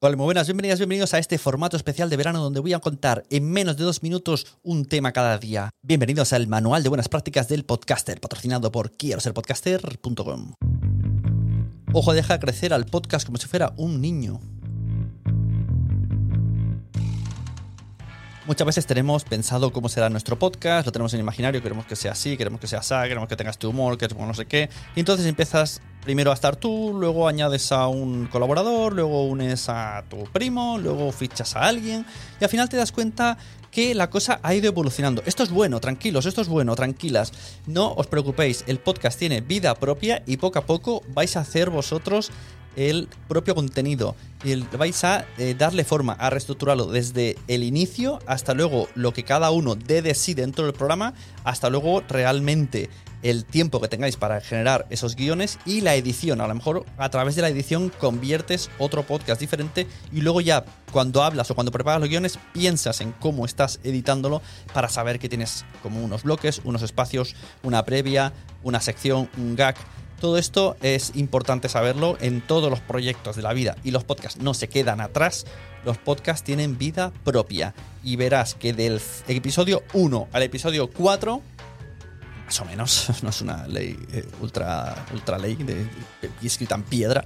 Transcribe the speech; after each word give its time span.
Hola, 0.00 0.16
muy 0.16 0.26
buenas, 0.26 0.46
bienvenidas, 0.46 0.78
bienvenidos 0.78 1.12
a 1.12 1.18
este 1.18 1.38
formato 1.38 1.76
especial 1.76 2.08
de 2.08 2.16
verano 2.16 2.40
donde 2.40 2.60
voy 2.60 2.72
a 2.72 2.78
contar 2.78 3.24
en 3.30 3.50
menos 3.50 3.76
de 3.76 3.82
dos 3.82 4.04
minutos 4.04 4.46
un 4.62 4.84
tema 4.84 5.10
cada 5.10 5.36
día. 5.38 5.70
Bienvenidos 5.82 6.32
al 6.32 6.46
Manual 6.46 6.84
de 6.84 6.88
Buenas 6.88 7.08
Prácticas 7.08 7.48
del 7.48 7.64
Podcaster, 7.64 8.20
patrocinado 8.20 8.70
por 8.70 8.92
quiero 8.92 9.18
ser 9.20 9.34
podcaster.com. 9.34 10.52
Ojo, 11.92 12.12
deja 12.12 12.38
crecer 12.38 12.72
al 12.72 12.86
podcast 12.86 13.26
como 13.26 13.38
si 13.38 13.48
fuera 13.48 13.72
un 13.76 14.00
niño. 14.00 14.38
Muchas 18.46 18.66
veces 18.66 18.86
tenemos 18.86 19.24
pensado 19.24 19.72
cómo 19.72 19.88
será 19.88 20.08
nuestro 20.10 20.38
podcast, 20.38 20.86
lo 20.86 20.92
tenemos 20.92 21.12
en 21.14 21.20
imaginario, 21.20 21.60
queremos 21.60 21.86
que 21.86 21.96
sea 21.96 22.12
así, 22.12 22.36
queremos 22.36 22.60
que 22.60 22.68
sea 22.68 22.78
así, 22.78 22.94
queremos 23.02 23.28
que 23.28 23.34
tengas 23.34 23.58
tu 23.58 23.70
humor, 23.70 23.98
que 23.98 24.06
no 24.06 24.32
sé 24.32 24.46
qué. 24.46 24.70
Y 24.94 25.00
entonces 25.00 25.26
empiezas 25.26 25.82
primero 26.08 26.30
a 26.30 26.34
estar 26.34 26.56
tú, 26.56 26.96
luego 26.98 27.28
añades 27.28 27.70
a 27.70 27.86
un 27.86 28.28
colaborador, 28.28 28.94
luego 28.94 29.26
unes 29.26 29.68
a 29.68 30.02
tu 30.08 30.24
primo, 30.32 30.78
luego 30.78 31.12
fichas 31.12 31.54
a 31.54 31.66
alguien 31.66 32.06
y 32.40 32.44
al 32.44 32.48
final 32.48 32.66
te 32.66 32.78
das 32.78 32.92
cuenta 32.92 33.36
que 33.70 33.94
la 33.94 34.08
cosa 34.08 34.40
ha 34.42 34.54
ido 34.54 34.68
evolucionando. 34.68 35.22
Esto 35.26 35.42
es 35.42 35.50
bueno, 35.50 35.80
tranquilos, 35.80 36.24
esto 36.24 36.40
es 36.40 36.48
bueno, 36.48 36.74
tranquilas. 36.76 37.34
No 37.66 37.92
os 37.92 38.06
preocupéis, 38.06 38.64
el 38.68 38.78
podcast 38.78 39.18
tiene 39.18 39.42
vida 39.42 39.74
propia 39.74 40.22
y 40.24 40.38
poco 40.38 40.60
a 40.60 40.64
poco 40.64 41.02
vais 41.12 41.36
a 41.36 41.40
hacer 41.40 41.68
vosotros 41.68 42.30
el 42.74 43.06
propio 43.28 43.54
contenido 43.54 44.16
y 44.44 44.54
vais 44.54 45.04
a 45.04 45.26
eh, 45.36 45.54
darle 45.58 45.84
forma, 45.84 46.14
a 46.14 46.30
reestructurarlo 46.30 46.86
desde 46.86 47.36
el 47.48 47.64
inicio 47.64 48.20
hasta 48.24 48.54
luego 48.54 48.88
lo 48.94 49.12
que 49.12 49.24
cada 49.24 49.50
uno 49.50 49.74
dé 49.74 50.00
de 50.00 50.14
sí 50.14 50.32
dentro 50.32 50.64
del 50.64 50.72
programa, 50.72 51.12
hasta 51.44 51.68
luego 51.68 52.00
realmente 52.08 52.88
el 53.22 53.44
tiempo 53.44 53.80
que 53.80 53.88
tengáis 53.88 54.16
para 54.16 54.40
generar 54.40 54.86
esos 54.90 55.16
guiones 55.16 55.58
y 55.66 55.80
la 55.80 55.94
edición. 55.94 56.40
A 56.40 56.46
lo 56.46 56.54
mejor 56.54 56.84
a 56.96 57.08
través 57.08 57.36
de 57.36 57.42
la 57.42 57.48
edición 57.48 57.90
conviertes 57.90 58.70
otro 58.78 59.02
podcast 59.04 59.40
diferente 59.40 59.86
y 60.12 60.20
luego 60.20 60.40
ya 60.40 60.64
cuando 60.92 61.22
hablas 61.22 61.50
o 61.50 61.54
cuando 61.54 61.72
preparas 61.72 62.00
los 62.00 62.08
guiones 62.08 62.38
piensas 62.52 63.00
en 63.00 63.12
cómo 63.12 63.44
estás 63.44 63.80
editándolo 63.84 64.42
para 64.72 64.88
saber 64.88 65.18
que 65.18 65.28
tienes 65.28 65.64
como 65.82 66.02
unos 66.02 66.22
bloques, 66.22 66.60
unos 66.64 66.82
espacios, 66.82 67.34
una 67.62 67.84
previa, 67.84 68.32
una 68.62 68.80
sección, 68.80 69.28
un 69.36 69.56
gag. 69.56 69.76
Todo 70.20 70.36
esto 70.36 70.76
es 70.82 71.12
importante 71.14 71.68
saberlo 71.68 72.18
en 72.20 72.40
todos 72.40 72.70
los 72.70 72.80
proyectos 72.80 73.36
de 73.36 73.42
la 73.42 73.52
vida 73.52 73.76
y 73.84 73.92
los 73.92 74.02
podcasts 74.02 74.40
no 74.40 74.52
se 74.52 74.68
quedan 74.68 75.00
atrás. 75.00 75.46
Los 75.84 75.96
podcasts 75.96 76.42
tienen 76.42 76.76
vida 76.76 77.12
propia 77.22 77.72
y 78.02 78.16
verás 78.16 78.54
que 78.54 78.72
del 78.72 79.00
episodio 79.28 79.84
1 79.92 80.28
al 80.32 80.42
episodio 80.42 80.90
4 80.90 81.40
más 82.48 82.62
o 82.62 82.64
menos, 82.64 83.10
no 83.22 83.28
es 83.28 83.42
una 83.42 83.66
ley 83.66 83.94
eh, 84.10 84.26
ultra, 84.40 85.04
ultra 85.12 85.36
ley 85.36 85.54
de, 85.54 85.86
escrita 86.42 86.76
en 86.76 86.82
piedra, 86.82 87.22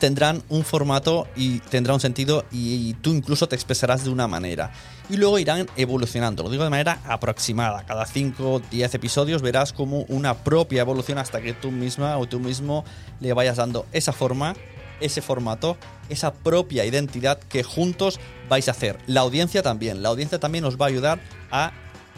tendrán 0.00 0.42
un 0.48 0.64
formato 0.64 1.28
y 1.36 1.60
tendrá 1.60 1.94
un 1.94 2.00
sentido 2.00 2.44
y, 2.50 2.94
tú 2.94 3.12
incluso 3.12 3.46
te 3.46 3.54
expresarás 3.54 4.02
de 4.02 4.10
una 4.10 4.26
manera. 4.26 4.72
Y 5.08 5.16
luego 5.16 5.38
irán 5.38 5.68
evolucionando, 5.76 6.42
lo 6.42 6.50
digo 6.50 6.64
de 6.64 6.70
manera 6.70 7.00
aproximada, 7.06 7.86
cada 7.86 8.04
5 8.04 8.52
o 8.52 8.58
10 8.58 8.94
episodios 8.96 9.42
verás 9.42 9.72
como 9.72 10.00
una 10.08 10.34
propia 10.34 10.80
evolución 10.80 11.18
hasta 11.18 11.40
que 11.40 11.52
tú 11.52 11.70
misma 11.70 12.18
o 12.18 12.26
tú 12.26 12.40
mismo 12.40 12.84
le 13.20 13.32
vayas 13.32 13.58
dando 13.58 13.86
esa 13.92 14.12
forma, 14.12 14.56
ese 15.00 15.22
formato, 15.22 15.76
esa 16.08 16.34
propia 16.34 16.84
identidad 16.84 17.38
que 17.38 17.62
juntos 17.62 18.18
vais 18.48 18.66
a 18.66 18.72
hacer. 18.72 18.98
La 19.06 19.20
audiencia 19.20 19.62
también, 19.62 20.02
la 20.02 20.08
audiencia 20.08 20.40
también 20.40 20.64
os 20.64 20.76
va 20.76 20.86
a 20.86 20.88
ayudar 20.88 21.20
a 21.52 21.72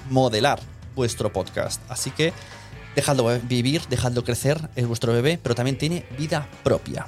modelar 0.09 0.59
vuestro 0.97 1.33
podcast. 1.33 1.81
Así 1.89 2.11
que 2.11 2.33
dejadlo 2.97 3.29
vivir, 3.45 3.83
dejadlo 3.89 4.25
crecer, 4.25 4.69
es 4.75 4.89
vuestro 4.89 5.13
bebé, 5.13 5.39
pero 5.41 5.55
también 5.55 5.79
tiene 5.79 6.05
vida 6.19 6.49
propia. 6.65 7.07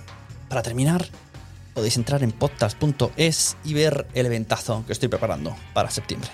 Para 0.49 0.63
terminar, 0.63 1.05
podéis 1.75 1.97
entrar 1.97 2.23
en 2.23 2.31
podcast.es 2.31 3.57
y 3.65 3.75
ver 3.75 4.07
el 4.15 4.27
eventazo 4.27 4.85
que 4.87 4.93
estoy 4.93 5.09
preparando 5.09 5.57
para 5.75 5.91
septiembre. 5.91 6.31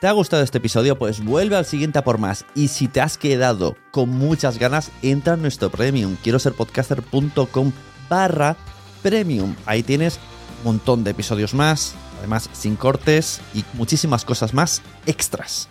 ¿Te 0.00 0.08
ha 0.08 0.12
gustado 0.12 0.42
este 0.42 0.58
episodio? 0.58 0.98
Pues 0.98 1.24
vuelve 1.24 1.56
al 1.56 1.64
siguiente 1.64 1.98
a 1.98 2.04
por 2.04 2.18
más. 2.18 2.44
Y 2.54 2.68
si 2.68 2.86
te 2.86 3.00
has 3.00 3.16
quedado 3.16 3.76
con 3.92 4.10
muchas 4.10 4.58
ganas, 4.58 4.90
entra 5.02 5.34
en 5.34 5.42
nuestro 5.42 5.70
premium. 5.70 6.16
Quiero 6.22 6.38
ser 6.38 6.52
podcaster.com 6.52 7.72
barra 8.08 8.56
premium. 9.02 9.54
Ahí 9.66 9.82
tienes 9.82 10.18
un 10.58 10.72
montón 10.72 11.04
de 11.04 11.12
episodios 11.12 11.54
más, 11.54 11.94
además 12.18 12.48
sin 12.52 12.76
cortes 12.76 13.40
y 13.54 13.64
muchísimas 13.74 14.24
cosas 14.24 14.54
más 14.54 14.82
extras. 15.06 15.68